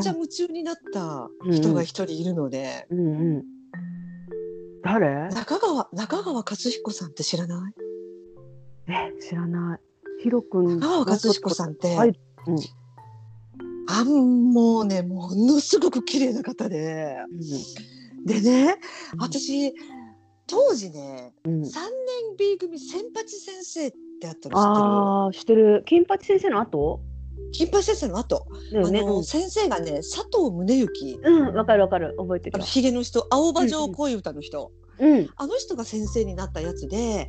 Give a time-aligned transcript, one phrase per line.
[0.00, 3.44] ちゃ夢中になった人が一人いるので、うんうん。
[4.82, 5.28] 誰？
[5.28, 7.72] 中川中川勝彦さんって知らない？
[8.92, 9.80] え、知らない。
[10.22, 10.78] ヒロ君。
[10.78, 12.18] 中川勝彦さんって、はい。
[12.46, 12.58] うん。
[13.88, 17.16] あんもうねものすごく綺麗な方で
[18.24, 18.76] でね
[19.18, 19.74] 私
[20.46, 21.62] 当時ねうん。
[21.62, 21.72] 3年
[22.38, 24.84] B 組千八先生ってあったの知ってる？
[24.84, 25.82] ああ、してる。
[25.86, 27.00] 金八先生の後？
[27.52, 29.00] 金八先生の後、だよね。
[29.00, 32.14] あの先生がね佐藤宗行うん、うんわかるわかる。
[32.18, 32.62] 覚えてるよ。
[32.62, 35.30] あのひげの人青葉城恋歌の人、うん。
[35.36, 37.28] あの人が先生になったやつで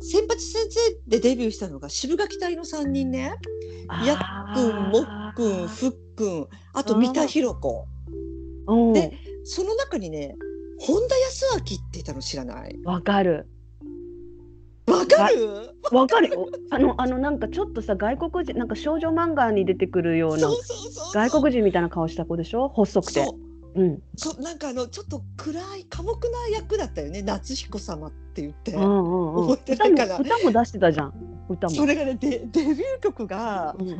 [0.00, 3.34] 千八先生でデビューしたのが渋垣隊の3人ね
[4.04, 4.14] や
[4.52, 7.86] っくんもっくんふっくんあと三田寛子
[8.66, 8.92] うん。
[8.92, 9.12] で
[9.44, 10.34] その中にね
[10.80, 12.80] 本田康明っていたの知らない？
[12.84, 13.46] わかる。
[14.90, 15.70] わかる？
[15.92, 16.48] わかるよ。
[16.70, 22.68] あのあのなんかちょっとさ外国人なんか少女漫画に出てくるようなそうそうそう外国人みたいな顔した子でしょ？
[22.68, 23.24] 細くて。
[23.24, 23.36] そ
[23.76, 24.02] ううん。
[24.16, 29.48] そうなんかあのちょっと暗い寡黙な役だったよね夏彦様って言って、うんうんうん。
[29.56, 31.14] 覚えて歌も歌も出してたじゃん。
[31.48, 31.74] 歌も。
[31.74, 33.96] それがねデデビュー曲がうん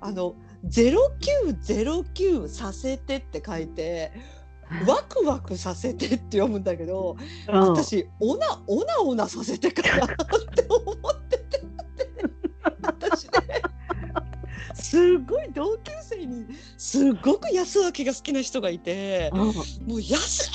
[0.00, 0.34] あの
[0.68, 4.12] 0909させてって書いて
[4.86, 7.16] ワクワクさせてって読むんだけど、
[7.48, 7.60] うん。
[7.72, 10.08] 私オナオナオナさせてかなっ
[10.54, 10.94] て思っ
[11.28, 11.62] てて。
[12.82, 13.30] 私ね
[14.74, 16.46] すごい同級生に
[16.78, 19.38] すごく安明が好きな人がいてうん。
[19.38, 19.52] も
[19.96, 20.50] う安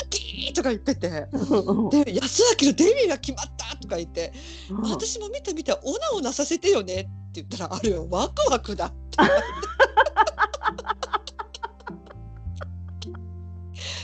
[0.47, 1.27] 明とか言ってて。
[1.31, 1.89] うん。
[1.89, 4.33] で安明のデビューが決まったとか言って、
[4.69, 4.91] うん。
[4.91, 8.95] 私も見て見てオナオナさせてよねって言ったらあれはワクワクだって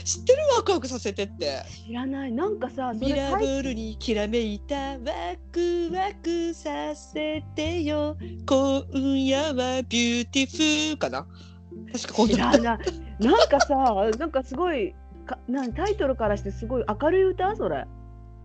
[0.04, 1.62] 知ってるワクワクさせてって。
[1.86, 2.32] 知らない。
[2.32, 4.98] なんかさそミラブルにきらめいたワ
[5.52, 8.16] クワクさせてよ。
[8.46, 11.26] 今夜はビューティフルかな？
[11.92, 12.78] 確かこん知ならない。
[13.18, 13.74] なんかさ
[14.18, 14.94] なんかすごい
[15.26, 17.54] かなんタイトルからしてすごい明るい歌？
[17.56, 17.86] それ。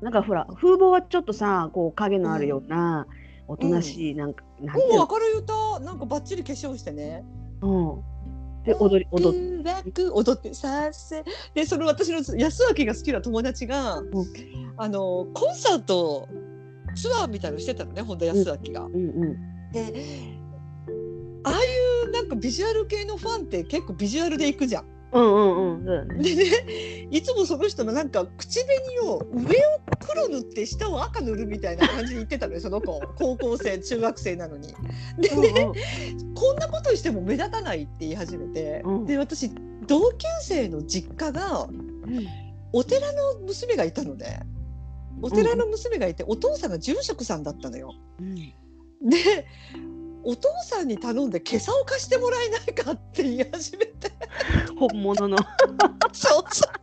[0.02, 3.08] なんかほら風貌はちょっとさこう影のあるような、
[3.48, 4.98] おとなしいなんか、なんていうの？
[5.00, 5.80] もう明るい歌。
[5.80, 7.26] なんかバッチリ化粧してね。
[7.62, 8.04] うん、
[8.68, 11.24] で踊り踊っワクワク踊ってさせ
[11.54, 14.10] でその私の安明が好きな友達が、ん
[14.78, 16.28] あのコンサート
[16.94, 18.82] ツアーみたいのしてたのね本田康明が。
[18.82, 20.38] うんうんで
[21.44, 21.58] ああい
[22.08, 24.86] うなんかビジュアル系のファンって結構ビジュアルで行くじゃん。
[25.12, 26.22] うんうんうん。
[26.22, 26.44] でね
[27.12, 29.48] いつもその人のなんか口紅を上を
[30.00, 33.00] 黒塗って下を赤塗るみたいな感じで言ってたのよその子。
[33.18, 34.74] 高校生中学生なのに。
[35.20, 35.70] でね、
[36.36, 39.06] こんなことしても目立たないって言い始めて、うん。
[39.06, 39.50] で私
[39.88, 42.28] 同級生の実家がうん。
[42.74, 44.40] お寺の娘がいたので
[45.22, 47.96] お寺の娘がいて、お父さんが住職さんだったのよ。
[48.20, 48.36] うん。
[49.10, 49.46] で
[50.28, 54.12] お父さんに頼んで今朝を貸してもらえないかって言い始めて。
[54.78, 55.38] 本物の、
[56.12, 56.74] そうそう。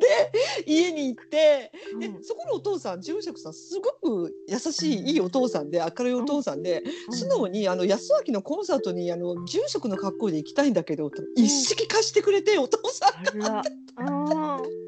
[0.00, 0.32] で
[0.66, 1.70] 家に行って
[2.00, 2.24] でうん。
[2.24, 13.44] そこのお父さん住職さんすごく優しいいいお父さんで明るいお父さんで、素直にあの安明のコンサートにあの住職の格好で行きたいんだけど、一式貸してくれてお父さん。
[13.44, 13.62] あら。
[13.96, 14.82] あー。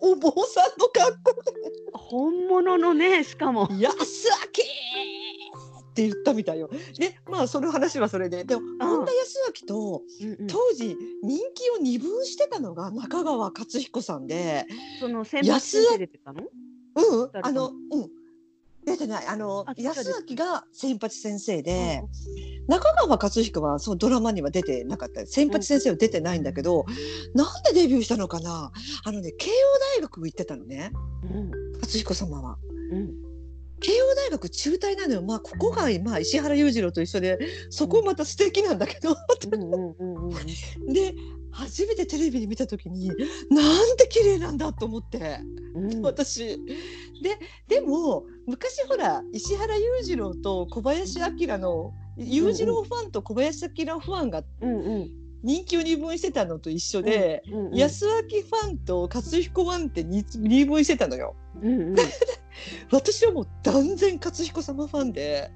[0.00, 1.18] お坊さんの格
[1.92, 3.68] 好本物のねしかも。
[3.68, 4.63] で「安明!」
[5.94, 6.68] って言ったみたいよ。
[6.98, 8.42] でまあその話はそれで。
[8.42, 10.02] でも本田康明と
[10.48, 14.66] 当時人気を二分してたのが中川勝彦さんで。
[14.98, 15.60] その先輩
[15.98, 16.42] 出てたの？
[16.96, 18.08] うんあのうん。
[18.84, 19.26] 出てない。
[19.28, 22.02] あのあ安明が千八先生で、
[22.66, 25.24] 中川勝彦はそうドラマには出てなかった。
[25.26, 26.84] 千八先生は出てないんだけど、
[27.34, 28.72] なんでデビューしたのかな。
[29.04, 29.54] あのね慶応
[29.98, 30.90] 大学行ってたのね。
[31.22, 31.50] うん。
[31.74, 32.58] 勝彦様は。
[32.90, 33.33] うん
[33.80, 35.22] 慶応大学中退なのよ。
[35.22, 37.38] まあここが、まあ、石原裕次郎と一緒で
[37.70, 39.62] そこまた素敵なんだけど、うん。
[39.62, 41.14] うんうんうんで
[41.56, 43.06] 初めてテレビで見た時に
[43.48, 45.38] なんて綺麗なんだと思って。
[45.74, 46.02] うん。
[46.02, 46.58] 私。
[47.22, 47.38] で
[47.68, 55.10] でも昔ほら石原裕次郎と小林明の裕次郎ファンと小林明ファンがうんうん。
[55.44, 61.36] 人気を二分してたのと一緒で、うんうん安明ファンと勝彦ファンって二二分してたのよ。
[61.62, 61.96] うんうん
[62.90, 65.50] 私はもう断然勝彦様ファンで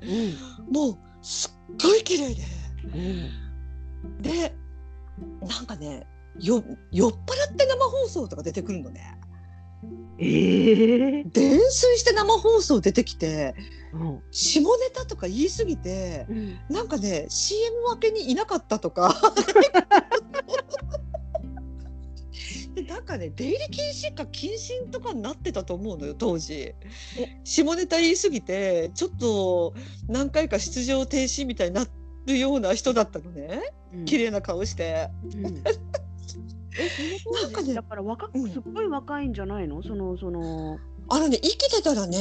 [0.70, 2.42] もうすっごい綺麗で。
[2.84, 4.22] うん。
[4.22, 4.54] で
[5.40, 6.06] なんかね
[6.38, 6.62] よ
[6.92, 9.18] 酔っ払って生放送とか出てくるのね。
[10.20, 13.54] ええ泥酔して生放送出てきて
[13.92, 14.22] うん。
[14.30, 16.58] 下ネタとか言い過ぎてうん。
[16.68, 19.14] なんかね CM 明けにいなかったとか
[23.08, 26.74] かね出入り禁止か謹慎とかになってたと思うのよ当時。
[27.44, 29.74] 下ネタ言い過ぎてちょっと
[30.08, 31.88] 何回か出場停止みたいになっ
[32.28, 33.72] るような人だったのね。
[33.94, 34.04] うん。
[34.04, 35.08] 綺麗な顔して。
[35.34, 35.42] うん。
[37.42, 38.42] なんかねだから若うん。
[38.44, 39.82] くすっごい若いんじゃないの？
[39.82, 40.78] そのその。
[41.10, 42.18] あのね生きてたらね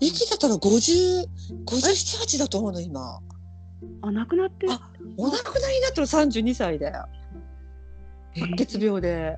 [0.00, 1.26] 生きてたら50
[1.66, 3.20] 57、8だと思うの今。
[4.00, 4.66] あ亡くなって。
[4.70, 4.80] あ
[5.18, 6.92] お亡くなりになったの32歳で。
[8.34, 9.36] 白血病で。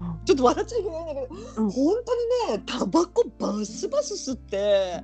[0.00, 1.28] あ ちょっと笑っちゃいけないんだけど、
[1.62, 1.70] うん。
[1.70, 5.02] 本当にねタバコバスバス吸って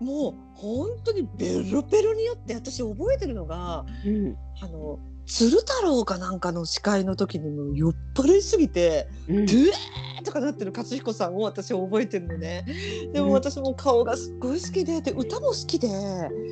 [0.00, 4.36] もう本当にベロベロに酔って私覚えてるのがうん。
[4.60, 9.46] あの鶴太郎かなんかの司会の時にもう酔っ払いすぎてうん。
[9.46, 12.66] ドゥエーとかなってる勝彦さんを私覚えてるのね。
[13.12, 13.32] でもうん。
[13.32, 15.88] 私も顔がすっごい好きでで歌も好きで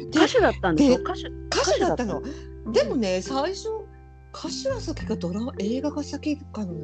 [0.09, 0.97] 歌手だったんでしょ？
[0.97, 2.23] で歌手歌手だったの。
[2.73, 3.69] でもね最初
[4.35, 6.75] 歌手がドラマ映画が先かの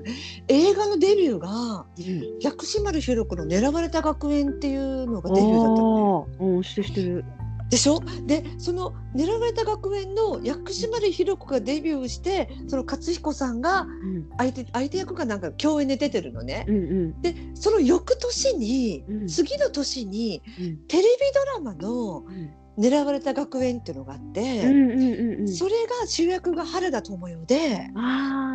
[0.49, 2.39] 映画のデビューがうん。
[2.41, 6.27] 薬師丸ひろ子の「狙われた学園」っていうのがデビューだったの。
[6.29, 6.37] ね。
[6.41, 7.25] あーうんしてしてる。
[7.71, 8.01] でしょ？
[8.27, 14.29] でその「狙われた学園」の薬師丸ひろ子がデビューしてその勝彦さんがうん。
[14.39, 16.65] 相手相手役がなんか共演で出てるのね。
[16.69, 16.79] うんう
[17.19, 17.23] ん。
[17.23, 19.29] でその翌年に、うん。
[19.29, 20.77] 次の年にうん。
[20.87, 27.91] テレビドラマのうん「狙われた学園」っていうのがあって、うんうんうんうんそれが主役が原田知世で。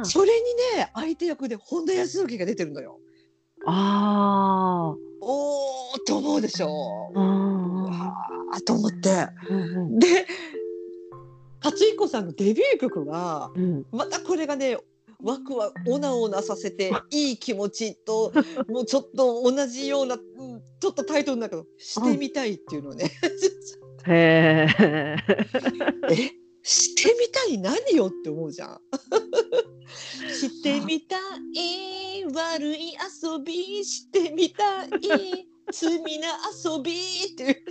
[0.05, 2.99] それにね相手役で本田康之が出てるのよ。
[3.65, 7.19] あおーと思うでしょー。
[7.19, 8.13] あ
[8.53, 9.09] あーと思って。
[9.09, 10.27] ーうんうんで
[11.63, 14.77] 勝彦さんのデビュー曲がうんまたこれがね
[15.23, 18.33] ワクワクオナオナさせて いい気持ちと
[18.67, 23.09] もうちょっと同じような、うんちょっとタイトルだけど「してみたい」っていうのね。
[24.07, 25.17] へえ
[26.11, 28.79] えしてみたい何よって思うじゃん。
[30.33, 31.17] してみた
[31.53, 32.25] い。
[32.33, 34.89] 悪い遊びしてみたい。
[35.71, 36.27] 罪な
[36.65, 37.43] 遊びって。
[37.43, 37.63] いう。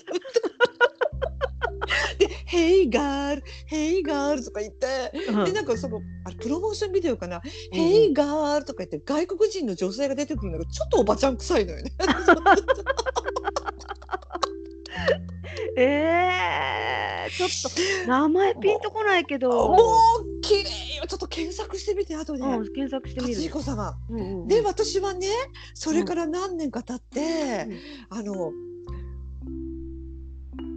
[2.19, 5.11] で「ヘイガールヘイガール」とか言って。
[5.46, 7.40] でなんかそのあれプロモーションビデオかな
[7.73, 11.93] 「ヘイガール」とか言って外国人の女性が出てくるんだけどちょっとおばちゃん臭いのよね。
[15.76, 19.76] えー、ちょっと名前ピンとこないけども
[20.20, 22.42] う綺麗よちょっと検索してみて後で。
[22.42, 23.42] うん、検索してみ勝る。
[23.42, 23.96] 彦さんが。
[24.10, 25.28] うんうんうんで私はね
[25.74, 27.68] それから何年か経って、
[28.10, 28.52] あの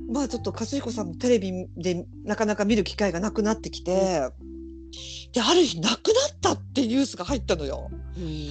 [0.08, 4.30] まあちょっと勝彦さんもテレビでなかなか見る機会がなくなってきて、
[5.34, 7.90] である日亡くなったってニュースが入ったのよ。
[8.18, 8.48] うんえ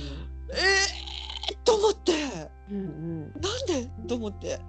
[1.52, 2.12] ー、と思って
[2.70, 3.20] うんうん。
[3.22, 3.32] なん
[3.66, 3.88] で？
[4.08, 4.60] と思って。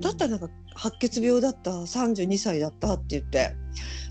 [0.00, 3.54] だったらなんか白血病だった32歳だったって言って。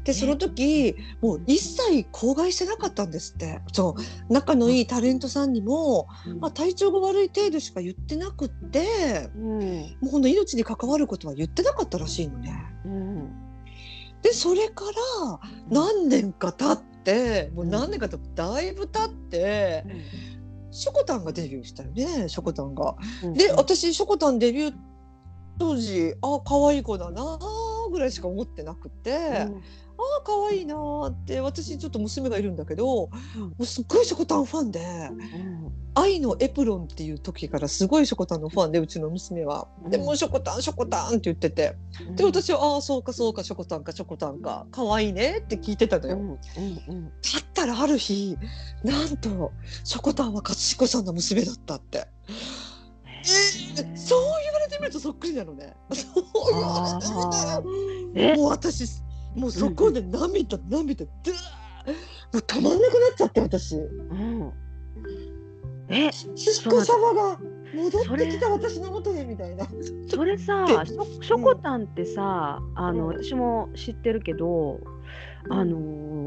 [0.04, 3.62] でその時もう一切口外してなかったんですって。
[3.74, 4.34] そう。
[4.34, 6.08] 仲のいいタレントさんにも、
[6.40, 9.60] まあ、体調が悪い程度しか言ってなくってうん。
[10.02, 12.54] もうほんと命に関わることは言ってなかったらしいのね。
[12.86, 13.30] うん。
[14.22, 15.40] でそれから
[15.70, 19.86] 何年か経ってもう何年か経ってだいぶ経って
[20.78, 22.96] しょこたんがデビューしたよねしょこたんが。
[23.24, 24.74] うんで私しょこたんデビュー
[25.60, 27.40] 当時あ可愛い子だな
[27.90, 29.48] ぐらいしか思ってなくて、
[30.00, 33.42] ああ可愛いなーって私ちょっと娘がいるんだけど、うん。
[33.42, 39.68] もうすっごいしょこたんファンでうん「愛のエプロン」っていう時からすごいしょこたんのファンでうちの娘は。
[39.90, 40.06] でうん。
[40.06, 41.76] もうしょこたんしょこたんって言ってて。
[42.16, 44.68] で私は「ああそうかそうかしょこたんかしょこたんか。
[44.72, 46.16] 可愛いね」って聞いてたのよ。
[46.16, 46.38] うんうん
[46.88, 48.38] うんだったらある日
[48.84, 49.52] なんと
[49.84, 52.08] しょこたんは勝彦さんの娘だったって。
[53.24, 55.76] えーそう言われてみるとそっくりなのね。
[58.36, 59.02] もう私
[59.36, 61.10] もうそこで涙涙でも
[62.34, 63.76] う止まんなくなっちゃって私。
[63.76, 64.52] うん。
[65.90, 66.12] え？
[66.12, 67.40] ししこ様が
[67.74, 69.68] 戻ってきた私の元へみたいな。
[70.10, 70.94] それさ で
[71.24, 71.84] しょこたん。
[71.84, 74.80] ってさあの私も知ってるけど
[75.50, 75.78] あの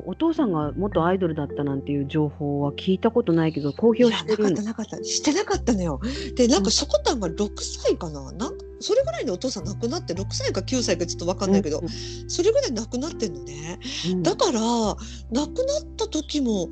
[0.07, 5.04] お父さんが元アイドルだったなんていう情報は聞いたことないけど公表してるんなかったなかった。
[5.04, 6.00] してなかったのよ。
[6.37, 8.33] でなんかしょこたんが6歳かな。
[8.33, 8.59] なん。
[8.80, 11.83] それぐらいでお父さん亡くなって6歳か9歳かちょっと分かんないけど、
[12.28, 13.78] それぐらい亡くなってんのね。
[14.11, 14.23] うん。
[14.23, 15.49] だから亡くなっ
[15.97, 16.69] た時も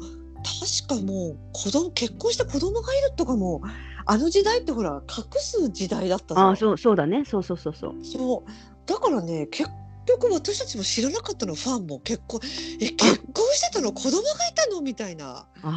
[0.89, 3.61] 確かもう子供結婚して子供がいるとかも
[4.07, 7.25] あの時代ってほら隠す時代だったあそうそうだね。
[7.27, 7.95] そうそうそうそう。
[8.03, 8.51] そう。
[8.87, 9.69] だからね結
[10.09, 12.41] 局私たちも知らなかったのファンも結婚
[12.81, 13.93] え結婚してたの？
[13.93, 14.81] 子供がいたの？
[14.81, 15.47] みたいな。
[15.63, 15.71] うあ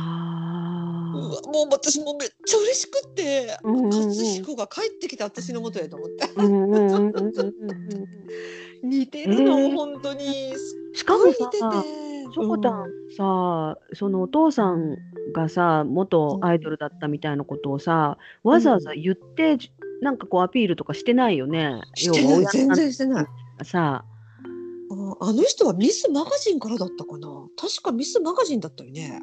[1.13, 4.07] わもう私もめっちゃ嬉しくってうんうんうん。
[4.07, 6.25] 勝彦が帰ってきた私の元へと思って。
[6.25, 7.13] あ、うんうんうんうんうん。
[7.13, 8.07] うん
[8.83, 10.55] 似てるの、えー本当に。
[10.55, 12.85] すしかもさしょこたん
[13.15, 14.97] さ、そのお父さん
[15.33, 19.57] がさ元アイドルだったみたいなことをさ、わざわざ言って、
[20.01, 21.81] なんかこうアピールとかしてないよね？
[21.95, 22.13] 全
[22.73, 23.27] 然してない。
[23.63, 24.10] さ、うん
[25.19, 27.27] あの人はミスマガジンからだったかな。
[27.57, 29.19] 確かミスマガジンだったよね。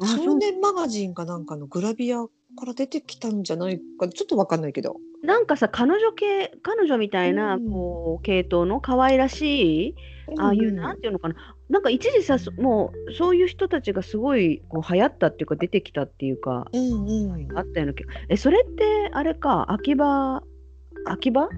[0.00, 2.30] 少年マガジンかなんかのグラビアか
[2.66, 4.08] ら出てきたんじゃないか。
[4.08, 4.96] ちょっとわかんないけど。
[5.22, 7.70] なんかさ彼女系彼女みたいな、うん。
[7.70, 9.94] こう系統の可愛らしい
[10.38, 11.34] ああいう、んなんていうのかな。
[11.68, 17.58] なんか一時さそもうそういう人たちがすごいこう流行ったっていうか出てきたっていうかうんうん。
[17.58, 18.12] あったような気が。
[18.28, 20.42] えそれってあれか秋葉
[21.06, 21.48] 秋葉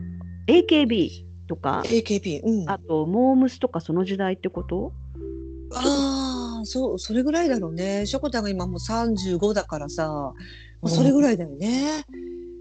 [0.46, 2.70] ？AKB とか AKB うん。
[2.70, 4.92] あとモームスとかその時代ってこと？
[5.74, 8.06] ああそうそれぐらいだろうね。
[8.06, 10.32] しょこたんが今もう35だからさ。
[10.82, 12.04] もうそれぐらいだよね、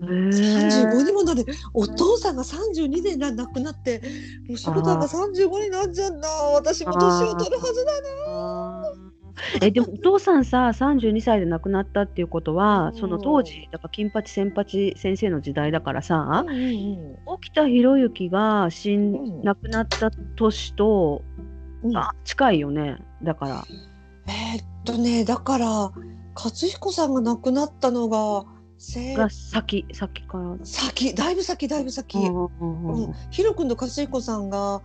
[0.02, 1.46] 35にもなる。
[1.74, 4.02] お父さんが32でな亡くなって
[4.48, 9.13] もうしょこたんが35になっちゃった私も年を取るはずだな
[9.62, 13.00] えでもお父さんさ32歳で亡くなったっていうことはうん。
[13.00, 16.62] その当時だから金八先八先生の時代だからさうんう
[17.16, 19.44] ん沖田博之が死ん、うん。
[19.44, 21.24] 亡くなった年と
[21.84, 21.98] うん。
[21.98, 23.64] あ近いよねだから。
[24.28, 25.92] えーっとねだから
[26.36, 28.46] 勝彦さんが亡くなったのが
[28.78, 30.58] せが先先から。
[30.66, 34.82] 先だいぶ先だいぶ先、うんううんうんと勝彦さんが、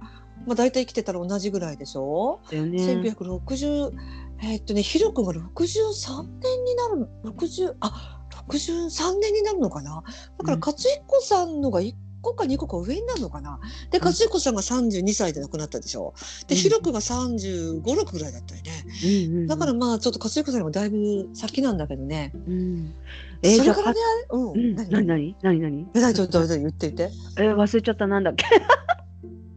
[0.46, 2.78] まあ、大体生きてたら同じぐらいでしょ、だよね。
[2.78, 3.92] 1960
[4.40, 10.02] えーっとねヒロ君が63年になる60あ63年になるのかな？
[10.38, 10.60] だからうん。
[10.60, 11.92] 勝彦さんのが1
[12.22, 13.58] 個か2個か上になるのかな？
[13.90, 16.14] で勝彦さんが32歳で亡くなったでしょ？
[16.46, 16.60] でうん。
[16.60, 18.70] ヒロ君が3 5 6ぐらいだったよね。
[19.04, 19.46] うんうんうん。
[19.48, 22.32] だからまあちょっと勝彦さんにもだいぶ先なんだけどね。
[22.34, 22.94] うん。
[23.42, 24.74] えじゃあそれからねうん、うん。
[24.76, 24.88] 何？
[24.88, 25.06] 何？
[25.06, 25.36] 何？
[25.42, 25.60] 何？
[25.60, 25.86] 何？
[25.94, 27.10] え、大丈夫、大丈夫、言っていて。
[27.38, 28.06] え忘れちゃった。
[28.06, 28.46] なんだっけ？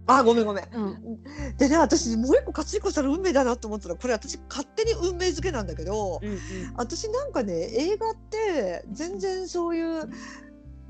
[0.08, 0.65] あ、ごめん、ごめん。
[0.74, 1.24] うん
[1.58, 6.20] でね、私、もう一個勝彦さんの運命だなと思ったら、これ私勝手に運命付けなんだけど。
[6.22, 6.39] うん
[6.75, 10.10] 私なんかね、映画って、全然そういう。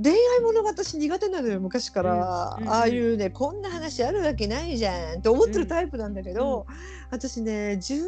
[0.04, 6.66] 恋愛ものが私苦手なのよ昔から、うんうんああいうねこんな話あるわけないじゃんって思ってるタイプなんだけど、
[7.12, 8.02] 私ね10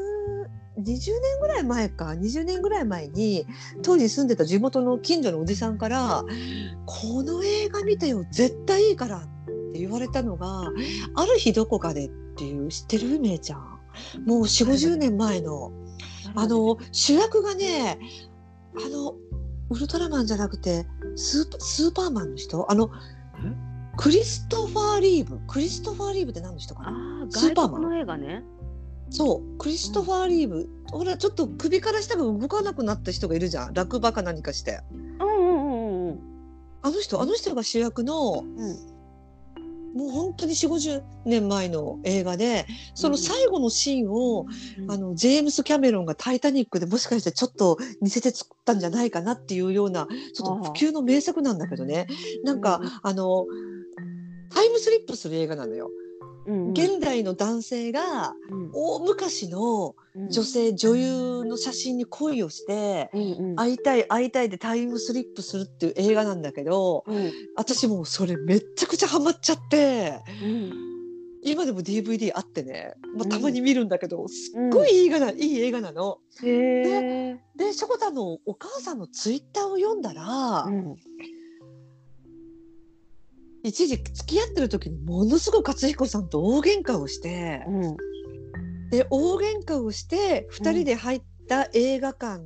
[0.80, 3.46] 20年ぐらい前か20年ぐらい前に
[3.84, 6.24] 当時住んでた地元の近所のおじさんから
[6.88, 10.72] 「この映画見てよ絶対いいから」って言われたのが
[11.16, 13.20] 「ある日どこかで」っていう知ってる？
[13.20, 13.60] めいちゃん。
[14.26, 15.72] もう4 5 0年前の。
[16.36, 18.00] あの主役がね
[18.76, 19.16] あの
[19.70, 22.72] ウルトラマンじゃなくてスーパスーマンの人？
[22.72, 22.90] あの
[23.98, 25.40] クリストファー・リーブ。
[25.48, 27.28] クリストファー・リーブって何の人かな？
[27.30, 27.82] スーパーマン。
[27.84, 28.44] の映画ね。
[29.12, 29.58] そう。
[29.60, 33.74] クリストファー・リーブ、ほらちょっと首から下が動かなくなった人がいるじゃん。
[33.74, 34.82] 落馬か何かして。
[34.92, 36.20] うんうんうんうん。
[36.82, 38.93] あの人あの人が主役のうん。
[39.94, 44.46] もう本当に4 5 0年前の映画でその最後のシーンを、
[44.80, 44.92] うん。
[44.92, 52.08] あのジェームス・キャメロンが「タイタニック」でもしかしてちょっと似せて作ったんじゃないかなっていうようなちょっと不朽の名作なんだけどね。
[52.44, 52.90] なんか、うん。
[53.04, 53.46] あの
[54.50, 55.90] タイムスリップする映画なのよ。
[56.46, 56.72] うんうん。
[56.72, 58.70] 現代の男性がうん。
[58.74, 63.56] 大昔のうん女性女優の写真に恋をしてうんうん。
[63.56, 67.32] 会いたい会いたいでタイムスリップするっていう映画なんだけどうん。
[67.56, 70.94] 私もうそれめっちゃくちゃハマっちゃってうん。
[71.46, 74.70] 今でも DVD あってね、まあ、たまに見るんだけど、すうん。
[74.70, 76.20] っごいいい映画な、いい映画なの。
[76.42, 77.40] へえ。
[77.58, 80.96] でしょこたんのお母さんのツイッターを読んだら、うん
[83.64, 87.98] 一時付き合ってる時にものすごく勝彦さんと大喧嘩をして、うん。
[88.90, 92.44] で大喧嘩をして2人で入った映画館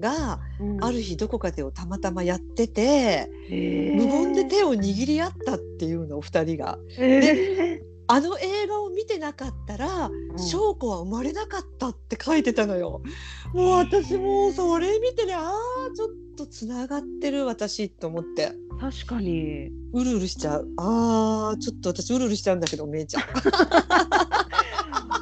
[0.00, 0.84] が、うん。
[0.84, 6.78] ある日どこかでをたまたまやってて、へえ無言で手を握り合ったっていうの2人が。
[6.98, 8.65] へえあの映
[9.06, 13.00] 見てなかったら、うん翔子は生まれなかったって書いてたのよ。
[13.54, 19.68] もう私もうそれ見てねああちょっとつながってる私と思って確かに。
[19.94, 23.22] うるうるしちゃうあーちょっと私うるうるしちゃうんだけどめいちゃん。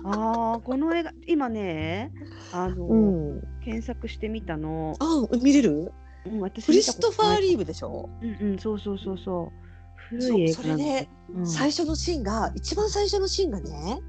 [0.07, 2.11] ああこの映画今ね
[2.53, 2.97] あの、う
[3.37, 4.97] ん、検索してみたの。
[4.99, 5.93] あ見れる？
[6.27, 7.59] うん私クリストファー・リーブ。
[7.59, 9.64] ブでしょ、うんうんそうそうそうそう。
[10.09, 11.47] 古そいうそれで、うん。
[11.47, 14.01] 最初のシーンが一番最初のシーンがね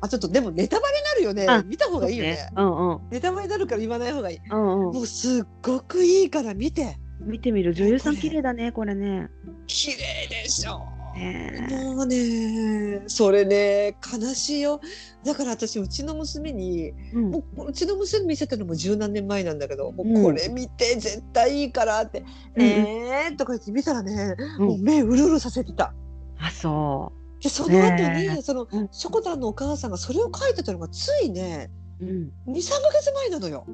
[0.00, 1.46] あちょっとでもネタバレになるよね。
[1.48, 2.50] あ見た方がいいよね。
[2.56, 3.00] うんうん。
[3.10, 4.38] ネタバレになるから言わない方がいい。
[4.50, 4.94] うんうん。
[4.94, 6.98] もうすっごくいいから見て。
[7.20, 7.72] 見てみる。
[7.72, 9.28] 女優さん綺麗だねこれね。
[9.66, 14.80] 綺麗でしょもうねそれね悲しいよ
[15.24, 22.22] だから私うちの娘にうんもううちの娘見せたのも十何年前なんだけどもうこれ見て絶対いいからって
[22.54, 25.94] 「うんえー」とか言って見たらね、うんもう目うるうるさせてた。
[26.38, 31.70] あそでその後に、ねえそのうんしょこたんのお母さんがそれを書いてたのがついね
[32.00, 32.04] う。
[32.04, 32.32] うん。
[32.48, 33.66] 23か月前なのよ。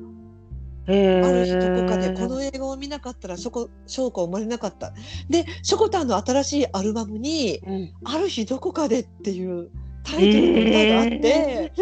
[0.86, 4.92] ある日どこかでこの映画を見なかったら翔子は生まれなかった。
[5.30, 9.70] でしょこたんの新しいアルバムにうん「ある日どこかで」っていう
[10.02, 11.72] タイトルの歌があって、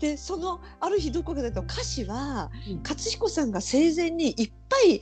[0.00, 2.82] でそのある日どこかだと歌詞はうん。
[2.82, 5.00] 勝彦さんが生前にいっぱい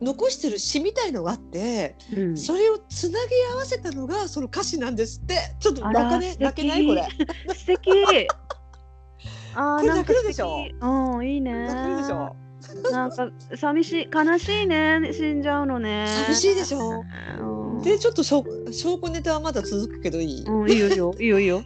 [0.00, 2.36] 残してる詩みたいのがあって、うん。
[2.36, 5.38] それをつなぎ合わせたのがその歌詞なんですって。
[5.58, 6.86] ちょっと泣かね泣けない？
[6.86, 7.08] これ。
[7.54, 7.90] 素敵。
[9.56, 10.68] あーこれなんかでしょ？
[10.80, 11.66] うんいいね。
[11.66, 12.36] 泣けるでしょ？
[12.90, 16.06] なんか寂しい悲しいね死んじゃうのね。
[16.26, 17.02] 寂しいでしょ？
[17.40, 17.82] うん。
[17.82, 21.62] でちょっと証証拠ネタはまだ続くけどいい、うんいいよいいよ いいよ。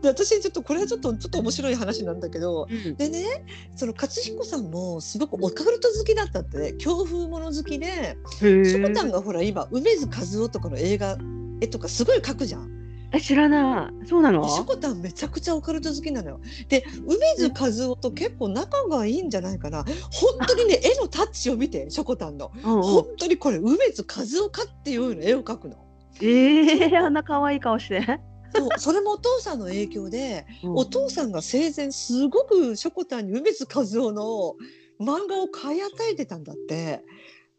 [0.00, 3.44] で私ちょっとこれはちょっとちょっと面白い話なんだけどうんでね
[3.76, 9.12] その勝彦さんもすごくオカルト好きだったってね強風もの好きでへしょこたんえ。
[9.12, 11.18] がほら今梅津和夫とかの映画
[11.60, 12.81] 絵とかすごい描くじゃん。
[13.14, 14.06] え知らない。
[14.06, 14.48] そうなの？
[14.48, 16.40] しょこたんめちゃくちゃオカルト好きなのよ。
[16.68, 19.84] で梅津和夫と結構仲がいいんじゃないかな。
[20.10, 22.50] 本当にね絵のタッチを見てしょこたんの。
[22.64, 25.76] うんうん本当にこれ梅津和夫かっていう絵を描くの。
[26.20, 28.20] ええあんな可愛い顔して。
[28.54, 34.56] そうそれもお父さんの影響でうんお父さんが生前すごくしょこたんに梅津和夫の
[35.00, 37.02] 漫画を買い与えてたんだって。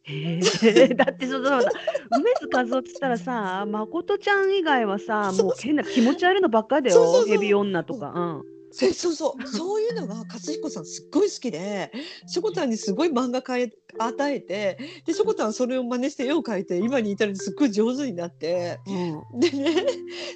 [0.03, 0.87] へえ。
[0.95, 7.25] だってそうだ梅津和夫っつったらさ誠ちゃん以外はさもう変な気持ち悪いのばっかりだよ。
[7.25, 8.43] ヘビ女とか。
[8.71, 9.81] せそうそうそう。
[9.81, 11.91] いうのが勝彦さんすっごい好きで
[12.25, 18.79] しょこたんにすごい漫画買い与えてでしょこたんはそれを真似して絵を描いて今に至るすっごい上手になって。
[18.87, 19.19] うん。
[19.33, 19.73] うんでね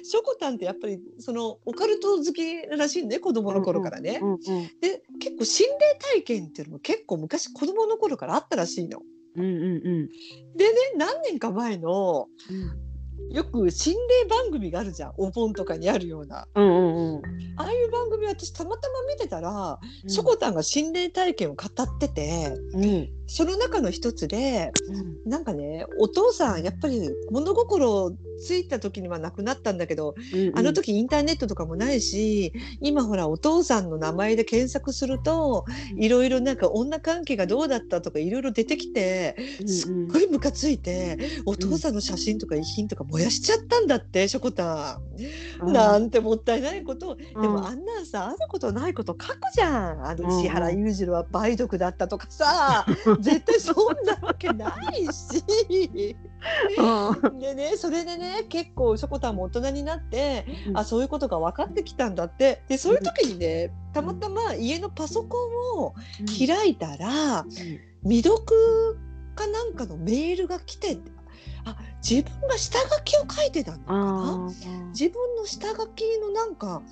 [0.04, 4.20] しょこたんってやっぱりそのオカルト好きらしいね子供の頃からね。
[4.22, 4.38] うんうん。
[4.80, 9.02] で結構心霊体験っていうのも結構昔子供の頃からあったらしいの。
[9.38, 10.08] うんうんうん。
[10.56, 12.88] でね何年か前のうん。
[13.30, 15.12] よく心霊番組があるじゃん。
[15.18, 16.46] お盆とかにあるような。
[16.54, 17.22] うんうんうん。
[17.56, 23.08] ああいう番組私たまたま見てたら、しょこたんが心霊体験を語っててうん。
[23.26, 25.30] その中の一つでうん。
[25.30, 35.64] なんかねお父さんやっぱり物心ついた時には亡くなったんだけど、うんあの時インターネットとかもないし今ほらお父さんの名前で検索すると
[35.96, 45.00] いろいろなんか女関係がどうだったとかいろいろ出てきてすっごいムカついてお父さんの写真とか遺品とか燃やしちゃったんだってしょこた
[45.62, 45.66] ん。
[45.66, 45.72] うん。
[45.72, 47.52] なんてもったいないことをでうん。
[47.52, 50.06] もあんなんさあることないこと書くじゃん。
[50.06, 52.86] あのうん石原裕次郎は梅毒だったとかさ。
[53.20, 56.16] 絶対そんなわけないし。
[56.78, 57.38] うん。
[57.38, 60.78] でねそれでね結構しょこたんも大人になってうん。
[60.78, 62.62] あそういうことが分かってきたんだって。
[62.68, 65.36] でそういう時にねたまたま家のパソコ
[65.76, 65.94] ンを
[66.38, 67.44] 開いたら
[68.02, 68.98] 未読
[69.34, 70.98] かなんかのメールが来て
[71.70, 74.52] あ自分が下書きを書いてたのかな？
[74.90, 76.82] 自分の下書きのなんか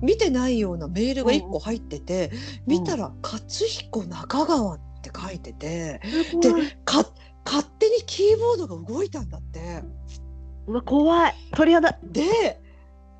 [0.00, 2.30] 見てないようなメールが1個入ってて、
[2.66, 6.00] 見たら「勝彦中川」って書いてて
[6.40, 6.52] で
[6.84, 7.08] 勝
[7.78, 9.82] 手にキーボードが動いたんだって。
[10.66, 11.34] うわ怖い。
[11.54, 11.98] 鳥肌。
[12.02, 12.60] で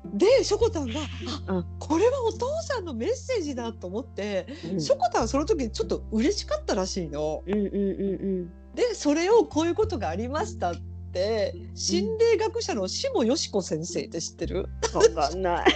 [0.05, 0.99] でしょこたんが
[1.47, 1.65] 「あ、うん。
[1.79, 4.81] これはお父さんのメッセージだ」と思って、うん。
[4.81, 7.43] しょこたんはその時ちょっと嬉しかったらしいの。
[7.45, 7.63] うんうんう
[8.43, 8.51] ん。
[8.75, 10.81] でそれをこういうことがありましたって
[11.73, 14.69] 心霊学者の下よし子先生って知ってる？
[14.93, 15.73] うんわかんない。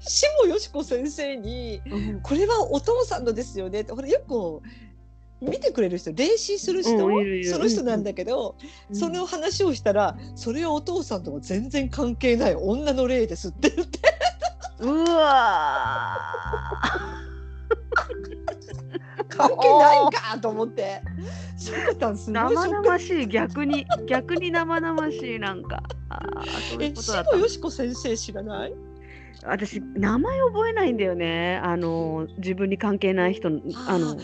[0.00, 2.20] 下よし子先生にうん。
[2.22, 3.80] これはお父さんのですよね。
[3.80, 4.62] ってほらよく
[5.44, 8.54] 見てくれる人霊視する人、その人なんだけど、
[8.92, 13.98] その話をしたらそれはお父さんとは全然関係ない女の霊ですって言って。
[14.80, 16.18] うわ
[19.28, 21.00] 関係ないんかと思って。
[21.56, 23.26] しょこたんす生々しい。
[23.28, 25.82] 逆に逆に生々しいなんか。
[26.10, 27.30] あーそういえうことだった。
[27.30, 28.74] 下よし子先生知らない？
[29.44, 31.60] 私名前覚えないんだよね。
[31.62, 34.18] あの自分に関係ない人のあの、うん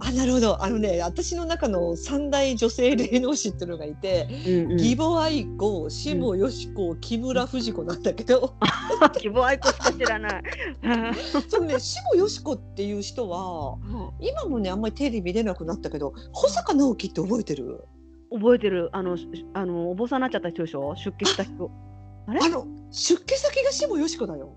[0.00, 0.62] あなるほど。
[0.62, 8.54] あのね私の中の三大女性霊能師っていうのがいて、うんうん、義母愛子下よし子木村藤子なんだけど。
[9.18, 10.42] 希望愛子しか知らない。
[11.48, 13.76] そのね下よし子っていう人は
[14.20, 17.84] 今もねあんまりテレビ出なくなったけど保坂直樹って覚えてる？
[18.32, 18.88] 覚えてる。
[18.92, 20.94] あのしあのお坊さんになっちゃった人でしょ？
[20.96, 21.70] 出家した人。
[22.26, 22.40] あれ？
[22.42, 24.56] あの出家先が下よし子だよ。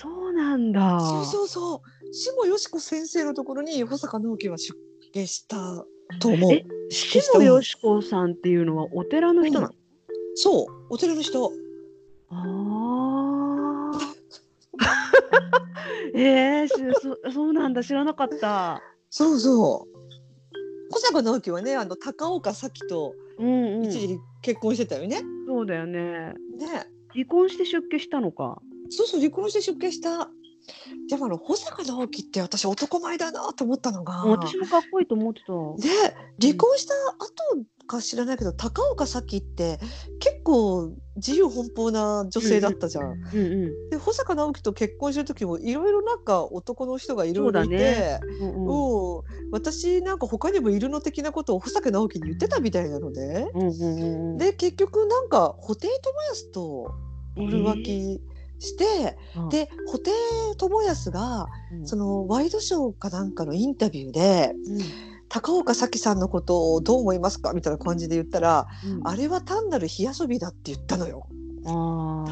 [0.00, 0.98] そうなんだ。
[0.98, 4.74] そうそうそう下よし子先生のところに保坂直樹は出
[5.12, 5.84] 家した
[6.20, 6.64] と思うえ。
[6.90, 9.74] 下よしこさんっていうのはお寺の人なの、
[10.36, 11.52] そうお寺の人。
[12.30, 14.00] ああ。
[16.14, 18.80] えー、しそそうなんだ知らなかった。
[19.10, 20.00] そうそう。
[20.92, 23.84] 小坂直樹はね、あの高岡早紀とうんうん。
[23.84, 25.22] 一時結婚してたよね。
[25.50, 25.98] そうだよね。
[25.98, 26.34] ね、
[27.12, 28.62] 離婚して出家したのか。
[28.88, 30.30] そうそう離婚して出家した。
[31.08, 34.24] でもあの保坂直樹って私男前だなと思ったのが。
[34.26, 35.52] 私もかっこいいと思ってた。
[35.82, 35.88] で
[36.40, 39.78] 離婚した後か知らないけど高岡早紀って
[40.20, 43.04] 結結構自由奔放な女性だったじゃん。
[43.04, 43.90] うんうん。
[43.90, 48.20] で保坂直樹と結婚してる時もいろいろなんか男の人がいろいろいて、ね。
[48.40, 49.16] うんうん。
[49.16, 49.22] うん
[49.52, 54.38] 私なんか他にもいるの的なことを保坂直樹に言ってたみたいなので、うんうんうんうん。
[54.38, 58.20] で結局なんか布袋寅泰とオール浮気
[58.58, 59.48] して、うん。
[59.50, 59.98] で布
[60.54, 61.86] 袋寅泰がうん。
[61.86, 64.54] そのワイドショーかなんかのインタビューで
[65.30, 67.52] 高岡早紀さんのことをどう思いますか？
[67.54, 71.26] みたいな感じで言ったら、うんあれは単なる火遊びだって言ったのよ。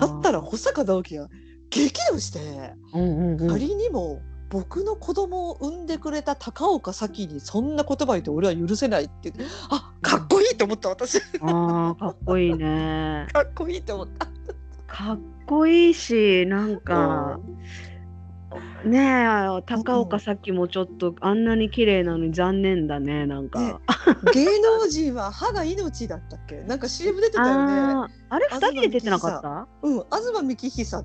[0.01, 1.29] だったら保坂直樹が
[1.71, 2.41] 激怒して、
[2.93, 3.49] うんうんうん。
[3.49, 9.33] 仮にも僕の子供を産んでくれた高岡早紀にそんな言葉言って俺は許せないって
[9.71, 11.19] あかっこいいと思った私。
[11.41, 13.27] あーかっこいいね。
[13.33, 14.27] かっこいいと思った。
[14.87, 17.39] かっこいいしなんか
[18.85, 18.99] ね
[19.59, 23.75] え高岡さっきもちょっとあんなに綺麗なのに残念だねなんか、ね
[24.33, 26.63] 芸能人は歯が命だったっけ？
[26.69, 27.67] なんか CM 出てたよ
[28.07, 28.15] ね。
[28.31, 29.69] あれ二人で出てなかった？
[29.83, 30.97] うん、東幹久。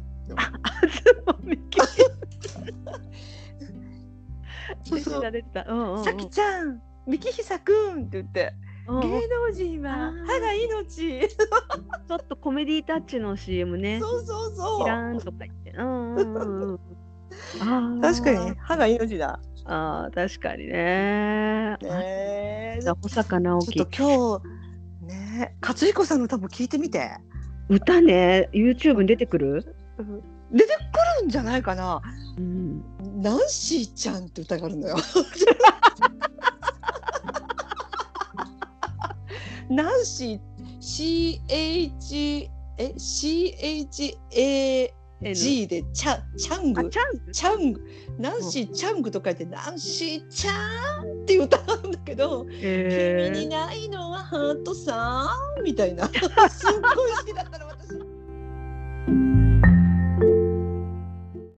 [4.84, 5.32] そうそう。
[5.32, 5.66] 出てた。
[5.68, 8.54] うんさきちゃん、幹久くんって言って、
[8.88, 8.94] 芸
[9.28, 11.28] 能人は歯が命。
[11.30, 14.00] ちょっとコメディタッチの CM ね。
[14.02, 15.14] そうそうそキラう。
[15.14, 15.72] ーンとか言って。
[15.72, 16.80] うんうんうんうん
[17.62, 19.40] あー確かに歯が命だ。
[19.66, 22.80] あー確かにねねえ。
[22.88, 24.64] あ保坂直樹ちょっと今日
[25.06, 27.12] ね、勝彦さんの歌も聞いてみて。
[27.70, 29.76] 歌ね YouTube に出てくる、
[30.52, 30.80] 出てく
[31.22, 32.02] るんじゃないかな。
[32.38, 32.84] うん、
[33.22, 34.96] ナンシーちゃんって歌があるのよ。
[39.70, 40.40] ナンシー
[40.80, 44.94] C H え C H A
[45.34, 46.90] G でチャチャング？
[46.90, 47.82] チャング。
[48.20, 56.08] ナンシーチャングと書いてナンシーチャーンって歌うんだけど、えー、君にないのはハートさんみたいな。
[56.50, 59.33] すっごい好きだったの私。